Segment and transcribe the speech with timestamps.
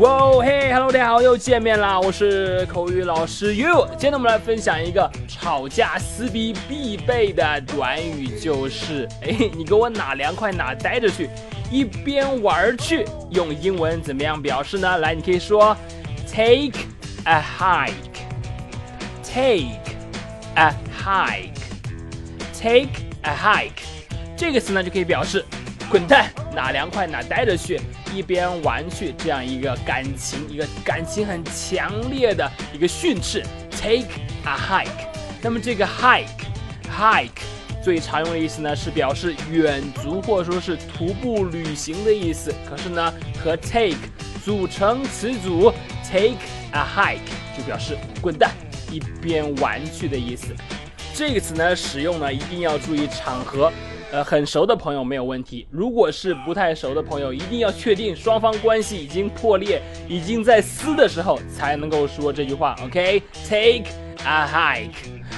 [0.00, 2.00] 哇哦，嘿，哈喽，大家好，又见面啦！
[2.00, 3.86] 我是口语老师 You。
[3.98, 11.28] 今天，我们来分享一个吵架撕逼必备的短语，就是哎，你给我哪凉快哪待着去，
[11.70, 13.04] 一边玩去。
[13.32, 14.96] 用英文怎么样表示呢？
[15.00, 15.76] 来，你可以说
[16.26, 16.80] Take
[17.24, 17.92] a hike，Take
[20.54, 20.74] a
[21.04, 22.88] hike，Take
[23.20, 23.82] a hike。
[24.34, 25.44] 这个词呢，就可以表示
[25.90, 27.80] 滚蛋，哪凉快哪待着去。
[28.14, 34.06] 一边玩去，这样一个感情，一个感情很强烈的一个训斥，take
[34.44, 35.08] a hike。
[35.42, 37.42] 那么这个 hike，hike
[37.82, 42.54] 最常用的意思呢是表示远足或者说是徒步旅行的意思。
[42.68, 43.98] 可是呢和 take
[44.44, 45.72] 组成词组
[46.08, 46.36] ，take
[46.70, 47.18] a hike
[47.56, 48.52] 就表示滚蛋，
[48.92, 50.54] 一边玩去的意思。
[51.12, 53.72] 这个词呢使用呢一定要注意场合。
[54.12, 55.68] 呃，很熟的朋友没有问题。
[55.70, 62.76] 如果是不太熟的朋友，一定要确定双方关系已经破裂，已经在撕的时候，才能够说这句话。
[62.82, 63.88] OK，take
[64.24, 64.90] a hike。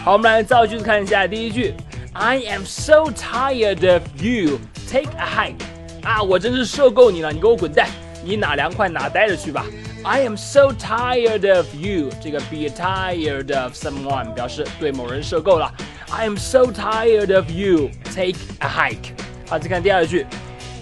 [0.03, 1.27] 好，我们来造句子看一下。
[1.27, 1.75] 第一句
[2.15, 4.59] ，I am so tired of you.
[4.91, 5.63] Take a hike。
[6.03, 7.87] 啊，我真是受够你了，你给我滚蛋，
[8.25, 9.67] 你哪凉快哪待着去吧。
[10.03, 12.09] I am so tired of you。
[12.21, 15.71] 这个 be tired of someone 表示对某人受够了。
[16.12, 17.90] I am so tired of you.
[18.16, 19.12] Take a hike.
[19.48, 20.26] 好，再看第二句。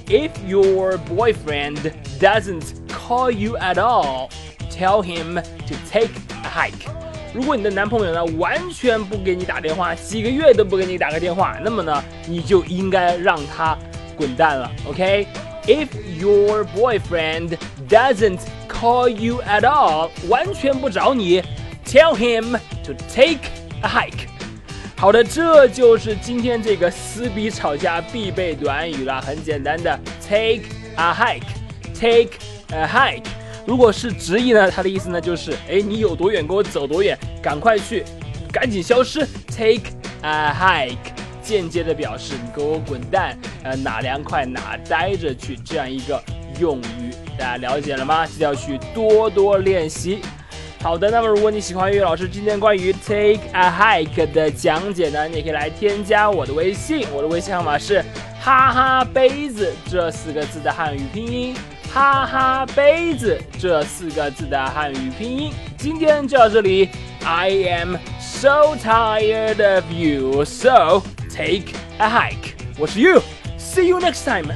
[0.07, 4.29] If your boyfriend doesn't call you at all,
[4.69, 6.11] tell him to take
[6.43, 6.87] a hike.
[7.33, 13.77] 如果你的男朋友呢完全不给你打电话，几个月都不给你打个电话，那么呢你就应该让他
[14.15, 14.71] 滚蛋了。
[14.87, 15.87] OK？If
[16.19, 17.57] your boyfriend
[17.89, 21.41] doesn't call you at all，完全不找你，
[21.83, 23.49] tell him to take
[23.81, 24.27] a hike。
[25.00, 32.32] 好的，这就是今天这个撕逼吵架必备短语了，很简单的，take a hike，take
[32.68, 33.24] a hike。
[33.64, 38.04] 如果是直译呢，它的意思呢就是，哎，你有多远，给我走多远，赶快去，
[38.52, 39.90] 赶紧消失，take
[40.20, 41.14] a hike。
[41.42, 46.22] 间接的表示你给我滚蛋，呃，哪凉快哪待着去，这样一个
[46.58, 48.26] 用语，大家了解了吗？
[48.26, 50.20] 记得要去多多练习。
[50.82, 58.02] 好的，那么如果你喜欢岳老师今天关于 take a hike 的讲解呢，你也可以来添加我的微信，我的微信号码是
[58.40, 61.54] 哈哈杯子这四个字的汉语拼音，
[61.92, 65.52] 哈哈杯子这四个字的汉语拼音。
[65.76, 66.88] 今天就到这里
[67.24, 72.54] ，I am so tired of you, so take a hike。
[72.78, 74.50] 我是 You，see you next time。